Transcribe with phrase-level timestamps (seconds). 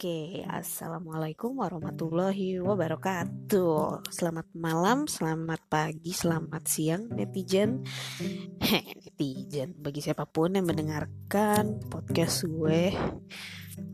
[0.00, 4.08] Oke, assalamualaikum warahmatullahi wabarakatuh.
[4.08, 7.84] Selamat malam, selamat pagi, selamat siang, netizen.
[8.64, 12.96] Heh, netizen, bagi siapa pun yang mendengarkan podcast gue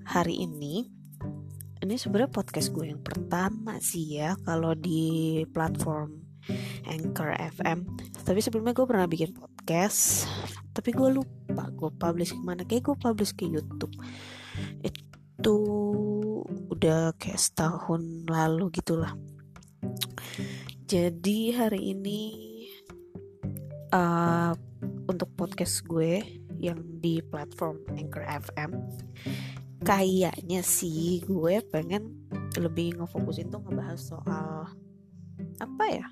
[0.07, 0.87] hari ini.
[1.83, 6.23] Ini sebenarnya podcast gue yang pertama sih ya, kalau di platform
[6.87, 7.83] Anchor FM.
[8.23, 10.31] Tapi sebelumnya gue pernah bikin podcast,
[10.71, 12.63] tapi gue lupa gue publish ke mana.
[12.63, 13.91] Kayak gue publish ke YouTube.
[15.47, 15.63] Itu
[16.75, 19.15] udah kayak setahun lalu gitulah.
[20.91, 22.21] Jadi hari ini
[23.95, 24.51] uh,
[25.07, 26.19] untuk podcast gue
[26.59, 28.75] yang di platform Anchor FM
[29.87, 32.27] kayaknya sih gue pengen
[32.59, 34.67] lebih ngefokusin tuh ngebahas soal
[35.63, 36.11] apa ya?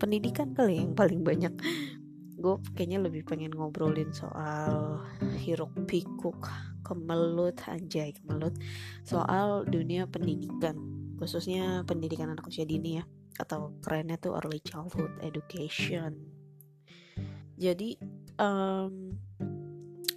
[0.00, 1.52] Pendidikan kali yang paling banyak.
[2.40, 5.04] Gue kayaknya lebih pengen ngobrolin soal
[5.44, 6.48] hiruk pikuk
[6.84, 8.54] kemelut anjay kemelut.
[9.02, 10.76] Soal dunia pendidikan
[11.18, 13.04] khususnya pendidikan anak usia dini ya
[13.38, 16.14] atau kerennya tuh early childhood education.
[17.58, 17.98] Jadi
[18.38, 19.18] um,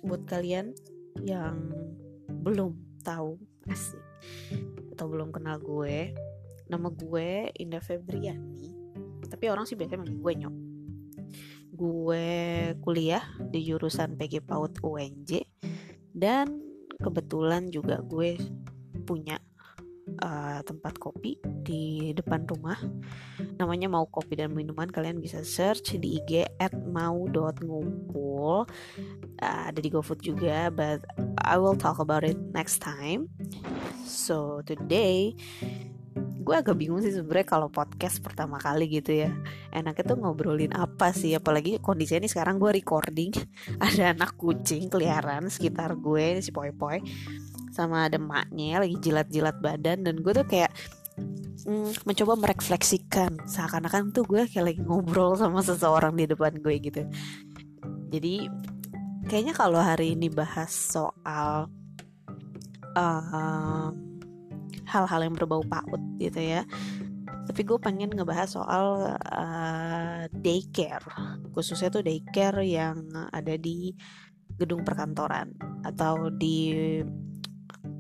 [0.06, 0.74] buat kalian
[1.22, 1.74] yang
[2.42, 3.38] belum tahu
[3.70, 4.02] asik
[4.94, 6.14] atau belum kenal gue
[6.70, 8.82] nama gue Indah Febriani
[9.32, 10.56] tapi orang sih biasanya manggil gue nyok.
[11.72, 12.30] Gue
[12.84, 15.32] kuliah di jurusan PG PAUD UNJ
[16.12, 16.60] dan
[17.02, 18.38] kebetulan juga gue
[19.08, 19.42] punya
[20.22, 22.78] uh, tempat kopi di depan rumah.
[23.58, 24.90] Namanya mau kopi dan minuman.
[24.90, 28.66] Kalian bisa search di IG at mau.ngumpul
[29.42, 31.06] uh, ada di GoFood juga but
[31.42, 33.30] I will talk about it next time.
[34.06, 35.38] So today
[36.42, 39.30] gue agak bingung sih sebenarnya kalau podcast pertama kali gitu ya.
[39.70, 41.38] Enaknya tuh ngobrolin apa sih?
[41.38, 43.32] Apalagi kondisinya ini sekarang gue recording.
[43.86, 47.00] Ada anak kucing keliaran sekitar gue si poi poi
[47.72, 50.04] sama ada maknya lagi jilat-jilat badan.
[50.04, 50.74] Dan gue tuh kayak
[51.70, 53.46] mm, mencoba merefleksikan.
[53.48, 57.06] Seakan-akan tuh gue kayak lagi ngobrol sama seseorang di depan gue gitu.
[58.12, 58.50] Jadi
[59.32, 61.72] kayaknya kalau hari ini bahas soal
[62.98, 64.11] uh,
[64.92, 66.68] hal-hal yang berbau PAUD gitu ya.
[67.48, 71.08] Tapi gue pengen ngebahas soal uh, daycare.
[71.56, 73.96] Khususnya tuh daycare yang ada di
[74.60, 75.56] gedung perkantoran
[75.88, 76.76] atau di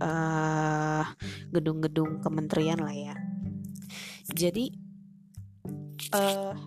[0.02, 3.16] gedung gedung-gedung kementerian lah ya.
[4.34, 4.73] Jadi
[6.13, 6.58] uh,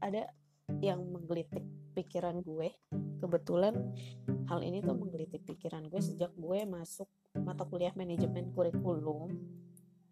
[0.00, 0.32] ada
[0.80, 2.72] yang menggelitik pikiran gue.
[3.20, 3.76] Kebetulan
[4.48, 7.06] hal ini tuh menggelitik pikiran gue sejak gue masuk
[7.36, 9.59] mata kuliah manajemen kurikulum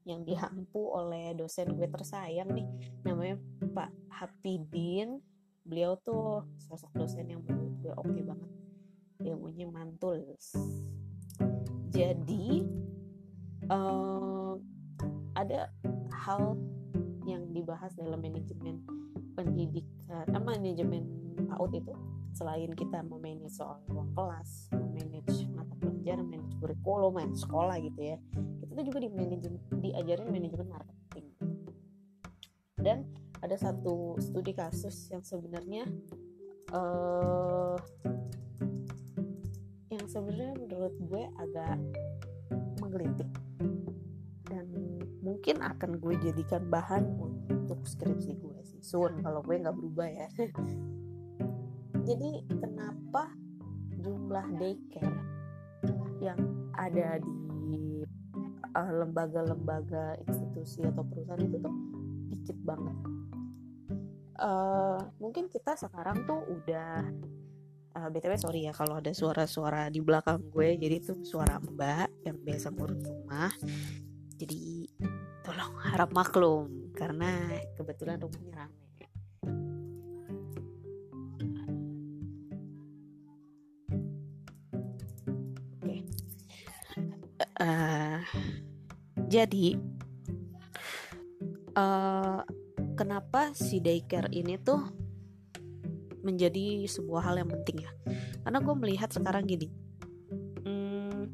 [0.08, 2.66] yang dihampu oleh dosen gue tersayang nih.
[3.04, 3.36] Namanya
[3.76, 5.20] Pak Hapidin.
[5.68, 8.50] Beliau tuh sosok dosen yang menurut gue oke okay banget.
[9.20, 10.24] Ilmunya mantul.
[11.92, 12.64] Jadi
[13.68, 14.56] uh,
[15.36, 15.68] ada
[16.24, 16.56] hal
[17.28, 18.80] yang dibahas dalam manajemen
[19.36, 21.04] pendidikan eh, manajemen
[21.36, 21.94] PAUD itu.
[22.32, 28.16] Selain kita memanage soal ruang kelas, memanage mata pelajaran, manage kurikulum, manage sekolah gitu ya,
[28.78, 31.26] tuh juga di manajemen diajarin manajemen marketing.
[32.78, 33.10] Dan
[33.42, 35.82] ada satu studi kasus yang sebenarnya
[36.70, 37.74] uh,
[39.90, 41.78] yang sebenarnya menurut gue agak
[42.78, 43.30] menggelitik.
[44.46, 44.70] Dan
[45.26, 48.78] mungkin akan gue jadikan bahan untuk skripsi gue sih.
[48.78, 50.28] Soon kalau gue nggak berubah ya.
[52.08, 53.34] Jadi kenapa
[53.98, 55.18] jumlah daycare
[56.22, 56.38] yang
[56.74, 57.37] ada di
[58.74, 61.74] uh, lembaga-lembaga institusi atau perusahaan itu tuh
[62.28, 62.96] dikit banget.
[64.38, 67.02] Uh, mungkin kita sekarang tuh udah
[67.98, 70.78] uh, btw sorry ya kalau ada suara-suara di belakang gue.
[70.78, 73.50] Jadi itu suara mbak yang biasa ngurus rumah.
[74.38, 74.86] Jadi
[75.42, 78.78] tolong harap maklum karena kebetulan rumahnya ramai
[87.58, 88.22] uh,
[89.28, 89.76] jadi
[91.76, 92.40] uh,
[92.96, 94.80] kenapa si daycare ini tuh
[96.24, 97.92] menjadi sebuah hal yang penting ya?
[98.40, 99.68] Karena gue melihat sekarang gini
[100.64, 101.28] hmm,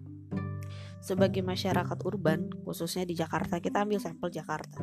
[0.99, 4.83] sebagai masyarakat urban khususnya di Jakarta kita ambil sampel Jakarta.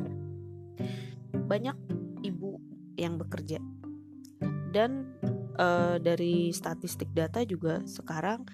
[1.36, 1.76] Banyak
[2.24, 2.56] ibu
[2.96, 3.60] yang bekerja.
[4.72, 5.12] Dan
[5.60, 8.48] uh, dari statistik data juga sekarang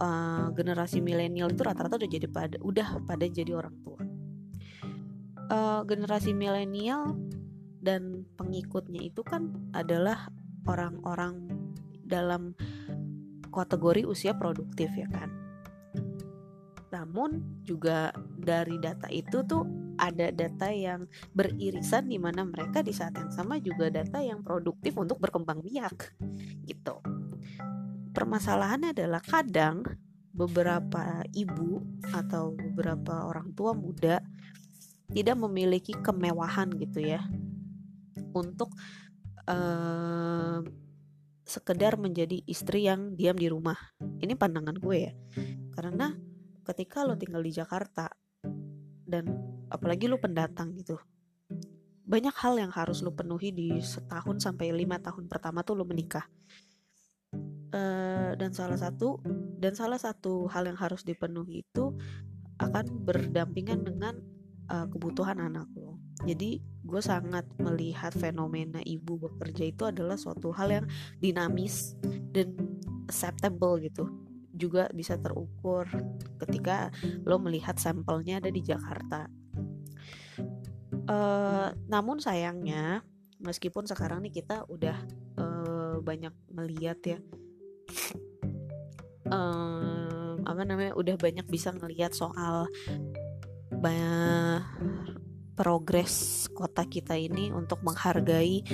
[0.00, 4.00] uh, generasi milenial itu rata-rata udah jadi pada udah pada jadi orang tua.
[5.52, 7.18] Uh, generasi milenial
[7.82, 10.30] dan pengikutnya itu kan adalah
[10.64, 11.50] orang-orang
[12.06, 12.56] dalam
[13.52, 15.28] kategori usia produktif ya kan.
[16.92, 19.64] Namun juga dari data itu tuh
[20.00, 21.04] ada data yang
[21.36, 26.16] beririsan di mana mereka di saat yang sama juga data yang produktif untuk berkembang biak
[26.64, 27.21] gitu
[28.12, 29.82] permasalahannya adalah kadang
[30.32, 34.20] beberapa ibu atau beberapa orang tua muda
[35.12, 37.20] tidak memiliki kemewahan gitu ya
[38.32, 38.72] untuk
[39.44, 40.64] uh,
[41.44, 43.76] sekedar menjadi istri yang diam di rumah.
[44.00, 45.12] Ini pandangan gue ya.
[45.76, 46.16] Karena
[46.64, 48.08] ketika lo tinggal di Jakarta
[49.04, 49.28] dan
[49.68, 50.96] apalagi lo pendatang gitu.
[52.08, 56.24] Banyak hal yang harus lo penuhi di setahun sampai lima tahun pertama tuh lo menikah.
[57.72, 59.16] Uh, dan salah satu
[59.56, 61.96] dan salah satu hal yang harus dipenuhi itu
[62.60, 64.20] akan berdampingan dengan
[64.68, 65.96] uh, kebutuhan anak lo.
[66.28, 70.86] Jadi gue sangat melihat fenomena ibu bekerja itu adalah suatu hal yang
[71.24, 71.96] dinamis
[72.36, 72.52] dan
[73.08, 74.04] acceptable gitu
[74.52, 75.88] juga bisa terukur
[76.44, 76.92] ketika
[77.24, 79.26] lo melihat sampelnya ada di Jakarta
[81.08, 83.02] uh, namun sayangnya
[83.42, 84.96] meskipun sekarang nih kita udah
[85.40, 87.18] uh, banyak melihat ya
[89.30, 92.68] uh, apa namanya udah banyak bisa ngelihat soal
[93.72, 94.62] banyak
[95.56, 98.64] progres kota kita ini untuk menghargai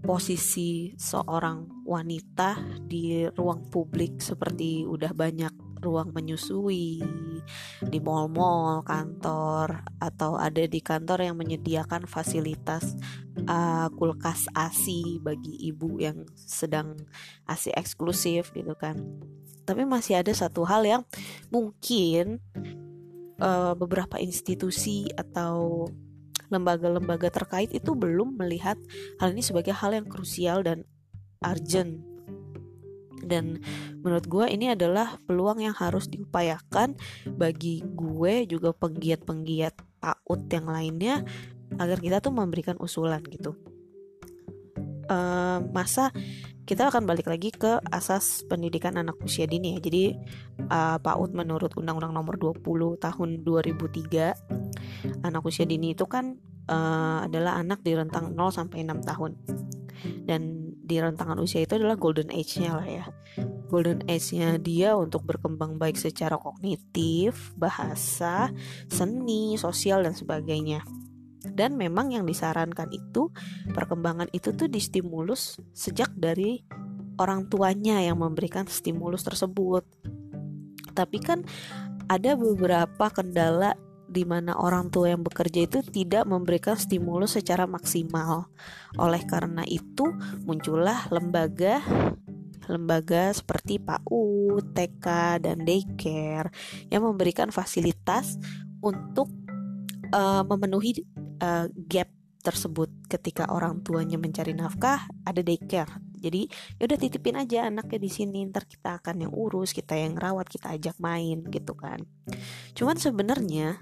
[0.00, 7.00] posisi seorang wanita di ruang publik seperti udah banyak ruang menyusui
[7.80, 12.96] di mall-mall, kantor atau ada di kantor yang menyediakan fasilitas
[13.48, 17.00] uh, kulkas ASI bagi ibu yang sedang
[17.48, 19.00] ASI eksklusif gitu kan.
[19.64, 21.02] Tapi masih ada satu hal yang
[21.48, 22.40] mungkin
[23.40, 25.88] uh, beberapa institusi atau
[26.50, 28.76] lembaga-lembaga terkait itu belum melihat
[29.22, 30.82] hal ini sebagai hal yang krusial dan
[31.40, 32.09] urgent
[33.24, 33.60] dan
[34.00, 36.96] menurut gue ini adalah peluang yang harus diupayakan
[37.36, 41.14] bagi gue juga penggiat-penggiat PAUD yang lainnya
[41.78, 43.54] agar kita tuh memberikan usulan gitu
[45.10, 46.14] uh, masa
[46.64, 49.78] kita akan balik lagi ke asas pendidikan anak usia dini ya.
[49.82, 50.14] Jadi
[50.70, 52.62] uh, PAUD menurut Undang-Undang Nomor 20
[53.02, 56.38] Tahun 2003 anak usia dini itu kan
[56.70, 59.32] uh, adalah anak di rentang 0 sampai 6 tahun.
[60.30, 63.06] Dan di rentangan usia itu adalah golden age-nya lah ya.
[63.70, 68.50] Golden age-nya dia untuk berkembang baik secara kognitif, bahasa,
[68.90, 70.82] seni, sosial dan sebagainya
[71.40, 73.32] dan memang yang disarankan itu
[73.72, 76.60] perkembangan itu tuh distimulus sejak dari
[77.16, 79.84] orang tuanya yang memberikan stimulus tersebut
[80.92, 81.40] tapi kan
[82.10, 83.72] ada beberapa kendala
[84.10, 88.50] di mana orang tua yang bekerja itu tidak memberikan stimulus secara maksimal.
[88.98, 90.10] Oleh karena itu,
[90.42, 91.78] muncullah lembaga
[92.70, 95.06] lembaga seperti PAUD, TK,
[95.42, 96.54] dan daycare
[96.86, 98.38] yang memberikan fasilitas
[98.78, 99.26] untuk
[100.14, 101.02] uh, memenuhi
[101.42, 102.06] uh, gap
[102.40, 106.46] tersebut ketika orang tuanya mencari nafkah ada daycare jadi
[106.76, 110.76] yaudah titipin aja anaknya di sini ntar kita akan yang urus kita yang rawat kita
[110.76, 112.04] ajak main gitu kan.
[112.76, 113.80] Cuman sebenarnya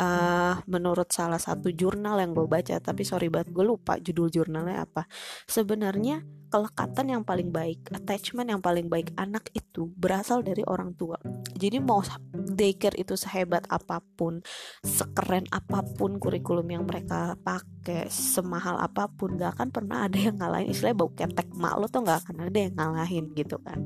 [0.00, 4.88] uh, menurut salah satu jurnal yang gue baca tapi sorry banget gue lupa judul jurnalnya
[4.88, 5.06] apa.
[5.46, 11.18] Sebenarnya kelekatan yang paling baik, attachment yang paling baik anak itu berasal dari orang tua.
[11.50, 11.98] Jadi mau
[12.30, 14.38] daycare itu sehebat apa pun,
[14.86, 20.38] sekeren apa pun kurikulum yang mereka pakai, semahal apa pun, gak akan pernah ada yang
[20.38, 20.70] ngalahin.
[20.70, 23.82] Istilahnya bau ketek mak lo tuh gak akan ada yang ngalahin gitu kan.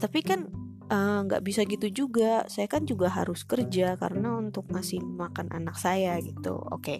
[0.00, 0.48] Tapi kan
[0.88, 5.52] eh, nggak uh, bisa gitu juga saya kan juga harus kerja karena untuk ngasih makan
[5.52, 6.98] anak saya gitu oke okay.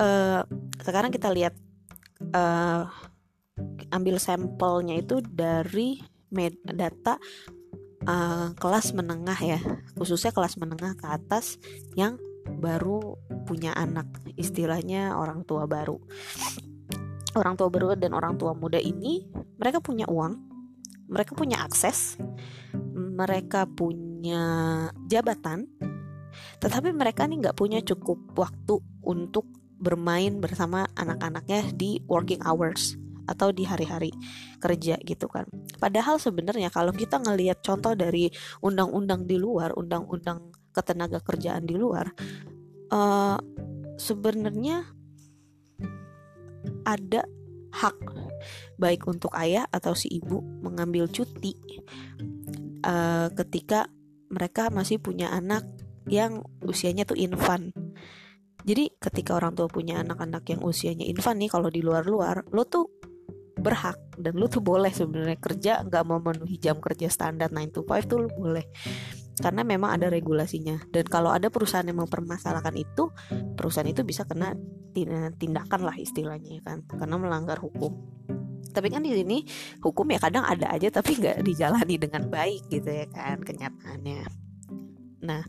[0.00, 0.42] uh,
[0.82, 1.54] sekarang kita lihat
[2.32, 2.88] uh,
[3.92, 6.00] ambil sampelnya itu dari
[6.32, 7.20] med data
[8.08, 9.60] uh, kelas menengah ya.
[9.98, 11.60] Khususnya kelas menengah ke atas
[11.98, 12.16] yang
[12.60, 14.06] baru punya anak
[14.38, 16.00] istilahnya orang tua baru.
[17.34, 19.26] Orang tua baru dan orang tua muda ini
[19.58, 20.54] mereka punya uang
[21.08, 22.16] mereka punya akses
[22.94, 24.42] mereka punya
[25.06, 25.68] jabatan
[26.58, 29.46] tetapi mereka nih nggak punya cukup waktu untuk
[29.78, 34.12] bermain bersama anak-anaknya di working hours atau di hari-hari
[34.60, 35.48] kerja gitu kan.
[35.80, 38.28] Padahal sebenarnya kalau kita ngelihat contoh dari
[38.60, 42.12] undang-undang di luar, undang-undang ketenaga kerjaan di luar,
[42.92, 43.38] uh,
[43.96, 44.84] sebenarnya
[46.84, 47.24] ada
[47.74, 47.98] hak
[48.76, 51.56] baik untuk ayah atau si ibu mengambil cuti
[52.86, 53.88] uh, ketika
[54.30, 55.64] mereka masih punya anak
[56.06, 57.72] yang usianya tuh infant
[58.64, 62.88] jadi ketika orang tua punya anak-anak yang usianya infan nih kalau di luar-luar, lo tuh
[63.60, 68.10] berhak dan lo tuh boleh sebenarnya kerja nggak memenuhi jam kerja standar 9 to 5
[68.10, 68.66] tuh lo boleh.
[69.34, 70.78] karena memang ada regulasinya.
[70.94, 73.10] Dan kalau ada perusahaan yang mempermasalahkan itu
[73.58, 74.54] perusahaan itu bisa kena
[75.34, 77.98] tindakan lah istilahnya kan karena melanggar hukum.
[78.70, 79.42] Tapi kan di sini
[79.82, 84.43] hukum ya kadang ada aja tapi nggak dijalani dengan baik gitu ya kan kenyataannya
[85.24, 85.42] nah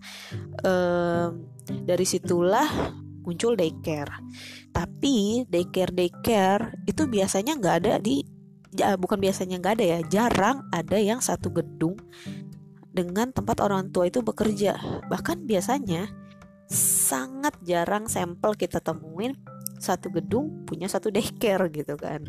[0.64, 4.22] um, dari situlah muncul daycare.
[4.70, 8.22] Tapi daycare daycare itu biasanya nggak ada di
[8.78, 11.98] ya, bukan biasanya nggak ada ya jarang ada yang satu gedung
[12.94, 14.78] dengan tempat orang tua itu bekerja.
[15.10, 16.08] Bahkan biasanya
[16.70, 19.36] sangat jarang sampel kita temuin
[19.76, 22.24] satu gedung punya satu daycare gitu kan.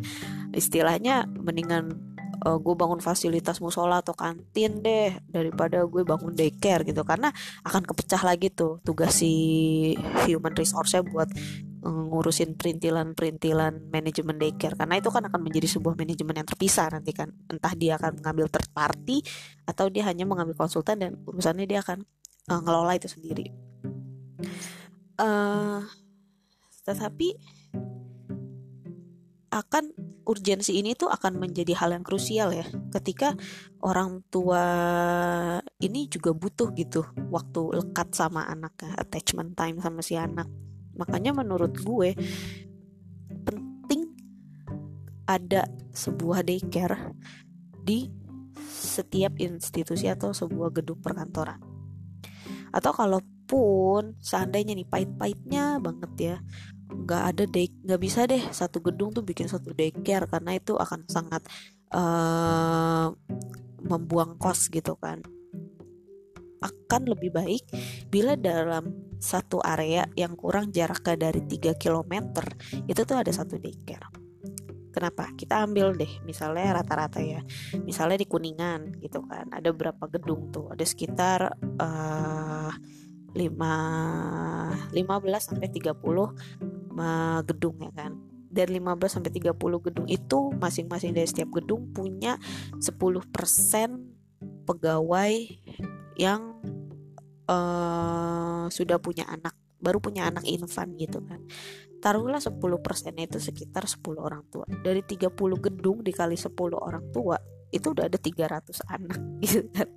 [0.57, 7.07] Istilahnya mendingan uh, gue bangun fasilitas musola atau kantin deh daripada gue bangun daycare gitu.
[7.07, 7.33] Karena
[7.65, 9.95] akan kepecah lagi tuh tugas si
[10.29, 11.31] human resource-nya buat
[11.87, 14.77] uh, ngurusin perintilan-perintilan manajemen daycare.
[14.77, 17.33] Karena itu kan akan menjadi sebuah manajemen yang terpisah nanti kan.
[17.49, 19.25] Entah dia akan mengambil third party
[19.65, 22.05] atau dia hanya mengambil konsultan dan urusannya dia akan
[22.51, 23.55] uh, ngelola itu sendiri.
[25.17, 25.81] Uh,
[26.85, 27.35] tetapi
[29.57, 29.97] akan
[30.29, 32.67] urgensi ini tuh akan menjadi hal yang krusial ya.
[32.93, 33.33] Ketika
[33.81, 34.65] orang tua
[35.81, 40.51] ini juga butuh gitu waktu lekat sama anaknya attachment time sama si anak.
[40.97, 42.13] Makanya menurut gue
[43.49, 44.13] penting
[45.25, 45.65] ada
[45.97, 47.17] sebuah daycare
[47.81, 48.13] di
[48.67, 51.61] setiap institusi atau sebuah gedung perkantoran.
[52.75, 56.37] Atau kalaupun seandainya nih pahit-pahitnya banget ya
[57.05, 61.05] nggak ada day nggak bisa deh satu gedung tuh bikin satu daycare karena itu akan
[61.11, 61.45] sangat
[61.93, 63.13] uh,
[63.85, 65.21] membuang kos gitu kan.
[66.65, 67.69] Akan lebih baik
[68.09, 72.13] bila dalam satu area yang kurang jaraknya dari 3 km
[72.89, 74.09] itu tuh ada satu daycare.
[74.97, 75.29] Kenapa?
[75.37, 77.45] Kita ambil deh misalnya rata-rata ya.
[77.85, 80.73] Misalnya di kuningan gitu kan ada berapa gedung tuh?
[80.73, 82.73] Ada sekitar uh,
[83.37, 84.97] 5 15
[85.37, 85.93] sampai 30
[87.45, 88.17] gedung ya kan?
[88.47, 92.41] Dari 15 sampai 30 gedung itu masing-masing dari setiap gedung punya
[92.81, 92.97] 10%
[94.65, 95.33] pegawai
[96.17, 96.57] yang
[97.47, 101.45] uh, sudah punya anak baru punya anak infan gitu kan.
[102.01, 102.57] Taruhlah 10%
[103.21, 104.65] itu sekitar 10 orang tua.
[104.69, 107.37] Dari 30 gedung dikali 10 orang tua
[107.71, 109.89] itu udah ada 300 anak gitu kan?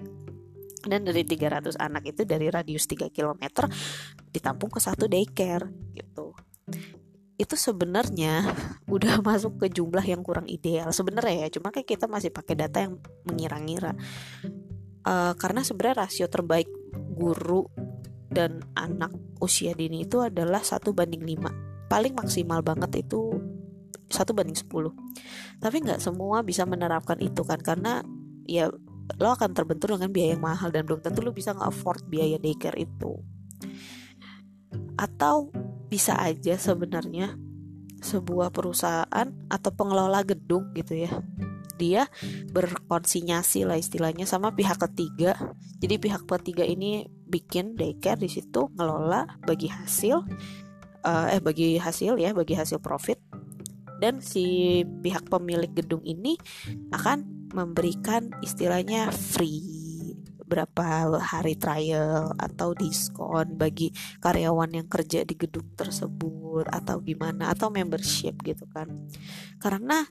[0.80, 3.68] Dan dari 300 anak itu dari radius 3 km
[4.32, 6.32] ditampung ke satu daycare gitu
[7.40, 8.52] itu sebenarnya
[8.96, 11.58] udah masuk ke jumlah yang kurang ideal sebenarnya ya.
[11.58, 13.96] Cuma kayak kita masih pakai data yang mengira-ngira.
[15.08, 16.68] Uh, karena sebenarnya rasio terbaik
[17.16, 17.66] guru
[18.30, 21.50] dan anak usia dini itu adalah satu banding lima.
[21.88, 23.40] Paling maksimal banget itu
[24.12, 24.92] satu banding sepuluh.
[25.64, 28.04] Tapi nggak semua bisa menerapkan itu kan karena
[28.46, 28.70] ya
[29.18, 32.78] lo akan terbentur dengan biaya yang mahal dan belum tentu lo bisa nge-afford biaya daycare
[32.78, 33.18] itu.
[35.00, 35.50] Atau
[35.90, 37.34] bisa aja sebenarnya
[38.00, 41.12] sebuah perusahaan atau pengelola gedung gitu ya.
[41.80, 42.08] Dia
[42.52, 45.36] berkonsinyasi lah istilahnya sama pihak ketiga.
[45.80, 50.24] Jadi pihak ketiga ini bikin daycare di situ ngelola bagi hasil
[51.08, 53.20] uh, eh bagi hasil ya bagi hasil profit.
[54.00, 56.40] Dan si pihak pemilik gedung ini
[56.96, 59.79] akan memberikan istilahnya free
[60.50, 67.70] berapa hari trial atau diskon bagi karyawan yang kerja di gedung tersebut atau gimana atau
[67.70, 68.90] membership gitu kan.
[69.62, 70.02] Karena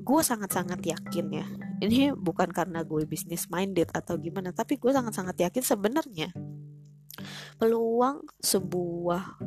[0.00, 1.46] gue sangat-sangat yakin ya
[1.80, 6.28] ini bukan karena gue bisnis minded atau gimana tapi gue sangat-sangat yakin sebenarnya
[7.56, 9.40] peluang sebuah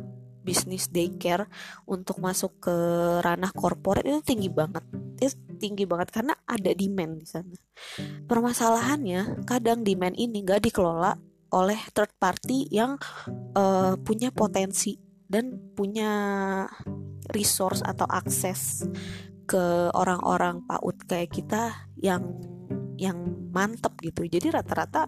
[0.43, 1.47] bisnis daycare
[1.87, 2.75] untuk masuk ke
[3.23, 4.83] ranah korporat itu tinggi banget
[5.63, 7.55] tinggi banget karena ada demand di sana.
[8.27, 11.15] Permasalahannya kadang demand ini gak dikelola
[11.55, 12.99] oleh third party yang
[13.55, 16.11] uh, punya potensi dan punya
[17.31, 18.83] resource atau akses
[19.47, 22.27] ke orang-orang PAUD kayak kita yang
[22.99, 23.17] yang
[23.53, 24.27] mantep gitu.
[24.27, 25.07] Jadi rata-rata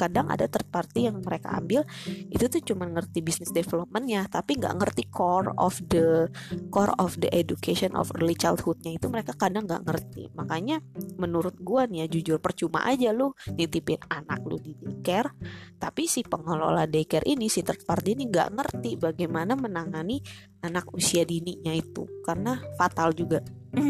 [0.00, 1.84] kadang ada third party yang mereka ambil
[2.32, 6.28] itu tuh cuma ngerti business developmentnya tapi nggak ngerti core of the
[6.72, 10.32] core of the education of early childhoodnya itu mereka kadang nggak ngerti.
[10.32, 10.80] Makanya
[11.20, 15.36] menurut gua nih ya jujur percuma aja lu nitipin anak lu di daycare
[15.76, 20.20] tapi si pengelola daycare ini si third party ini nggak ngerti bagaimana menangani
[20.64, 22.04] anak usia dininya itu.
[22.24, 23.40] Karena fatal juga.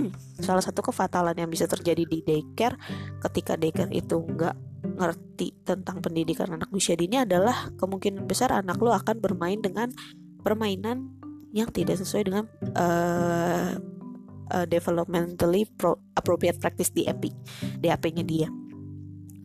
[0.44, 2.76] Salah satu kefatalan yang bisa terjadi di daycare
[3.22, 8.92] ketika daycare itu nggak ngerti tentang pendidikan anak usia dini adalah kemungkinan besar anak lo
[8.92, 9.92] akan bermain dengan
[10.40, 11.20] permainan
[11.52, 12.44] yang tidak sesuai dengan
[12.78, 13.76] uh,
[14.54, 17.32] uh, developmentally pro appropriate practice DAP
[17.82, 18.48] DAP-nya dia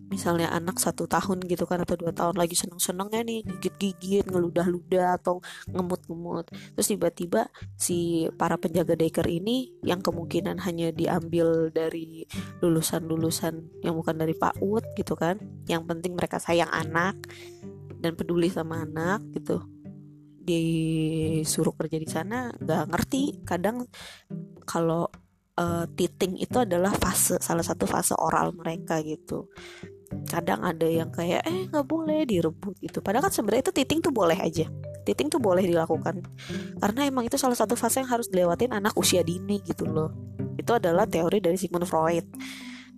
[0.10, 5.42] misalnya anak satu tahun gitu kan atau dua tahun lagi seneng-senengnya nih gigit-gigit ngeludah-ludah atau
[5.70, 6.50] ngemut-ngemut.
[6.78, 12.24] Terus tiba-tiba si para penjaga daycare ini yang kemungkinan hanya diambil dari
[12.62, 17.18] lulusan-lulusan yang bukan dari PAUD gitu kan yang penting mereka sayang anak
[18.00, 19.66] dan peduli sama anak gitu
[20.46, 23.42] disuruh kerja di sana nggak ngerti.
[23.42, 23.90] Kadang
[24.70, 25.10] kalau
[25.60, 29.50] uh, titing itu adalah fase salah satu fase oral mereka gitu
[30.30, 33.02] kadang ada yang kayak eh nggak boleh direbut gitu.
[33.02, 34.66] Padahal kan sebenarnya itu titing tuh boleh aja.
[35.06, 36.26] Titing tuh boleh dilakukan.
[36.82, 40.14] Karena emang itu salah satu fase yang harus dilewatin anak usia dini gitu loh.
[40.58, 42.26] Itu adalah teori dari Sigmund Freud.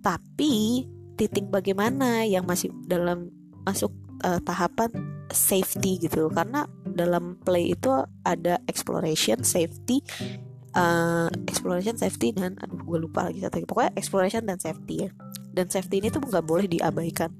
[0.00, 0.84] Tapi
[1.18, 3.28] titing bagaimana yang masih dalam
[3.66, 3.90] masuk
[4.24, 4.88] uh, tahapan
[5.28, 7.92] safety gitu karena dalam play itu
[8.24, 10.00] ada exploration safety
[10.72, 15.10] uh, exploration safety dan aduh gue lupa lagi satu pokoknya exploration dan safety ya
[15.58, 17.34] dan safety ini tuh nggak boleh diabaikan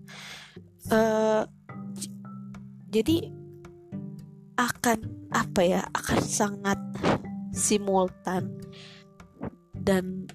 [0.90, 1.46] uh,
[2.90, 3.30] jadi
[4.58, 6.78] akan apa ya akan sangat
[7.54, 8.58] simultan
[9.78, 10.26] dan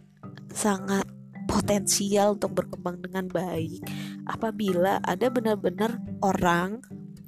[0.56, 1.04] sangat
[1.52, 3.84] potensial untuk berkembang dengan baik
[4.32, 6.80] apabila ada benar-benar orang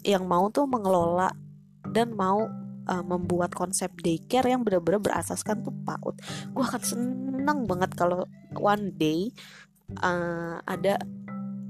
[0.08, 1.34] yang mau tuh mengelola
[1.92, 2.48] dan mau
[2.88, 6.16] uh, membuat konsep daycare yang benar-benar berasaskan tuh PAUD.
[6.54, 8.26] Gue akan seneng banget kalau
[8.58, 9.34] one day
[10.02, 10.98] uh, ada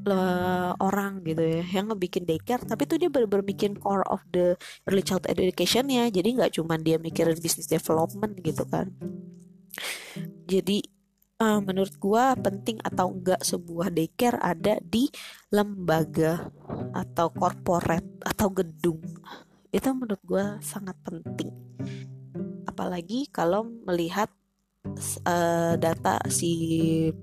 [0.07, 4.53] uh, orang gitu ya yang ngebikin daycare tapi tuh dia bener-bener core of the
[4.87, 8.93] early child education ya jadi nggak cuma dia mikirin business development gitu kan.
[10.45, 10.79] Jadi
[11.41, 15.09] uh, menurut gua penting atau enggak sebuah daycare ada di
[15.51, 16.53] lembaga
[16.95, 19.01] atau corporate atau gedung.
[19.73, 21.51] Itu menurut gua sangat penting.
[22.69, 24.31] Apalagi kalau melihat
[25.25, 26.51] uh, data si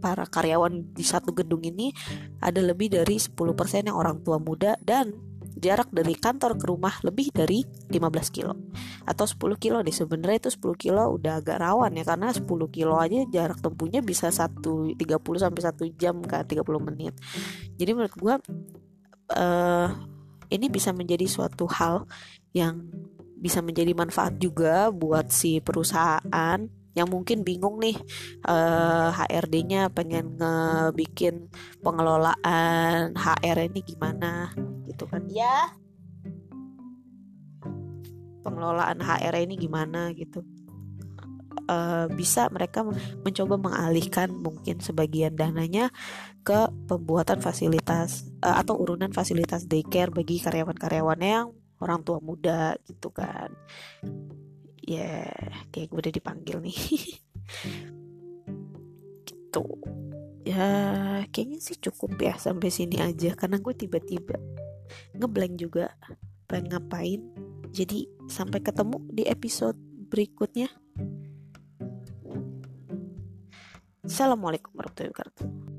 [0.02, 1.94] para karyawan di satu gedung ini
[2.42, 3.38] ada lebih dari 10%
[3.86, 5.14] yang orang tua muda dan
[5.62, 8.58] jarak dari kantor ke rumah lebih dari 15 kilo.
[9.06, 12.42] Atau 10 kilo deh sebenarnya itu 10 kilo udah agak rawan ya karena 10
[12.74, 14.58] kilo aja jarak tempuhnya bisa 1
[14.98, 14.98] 30
[15.38, 17.14] sampai 1 jam kan 30 menit.
[17.78, 18.34] Jadi menurut gua
[19.38, 19.88] uh,
[20.50, 22.10] ini bisa menjadi suatu hal
[22.52, 22.82] yang
[23.42, 27.96] bisa menjadi manfaat juga buat si perusahaan yang mungkin bingung nih
[28.44, 31.48] eh, HRD-nya pengen ngebikin
[31.80, 34.52] pengelolaan HR ini gimana
[34.84, 35.24] gitu kan?
[35.32, 35.72] Ya
[38.42, 40.42] pengelolaan HR ini gimana gitu.
[41.70, 42.82] Uh, bisa mereka
[43.22, 45.94] mencoba mengalihkan mungkin sebagian dananya
[46.42, 53.14] ke pembuatan fasilitas uh, atau urunan fasilitas daycare bagi karyawan-karyawannya yang orang tua muda gitu
[53.14, 53.54] kan
[54.82, 55.30] ya
[55.70, 56.78] kayak gue udah dipanggil nih.
[59.26, 59.64] Gitu.
[60.42, 60.68] Ya
[61.30, 63.34] kayaknya sih cukup ya sampai sini aja.
[63.38, 64.36] Karena gue tiba-tiba
[65.16, 65.94] ngeblank juga.
[66.50, 67.20] Pengen ngapain?
[67.72, 69.78] Jadi sampai ketemu di episode
[70.12, 70.68] berikutnya.
[74.02, 75.71] Assalamualaikum warahmatullahi wabarakatuh